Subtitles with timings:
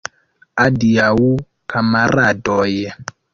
[0.63, 1.11] Adiaŭ,
[1.75, 2.71] kamaradoj!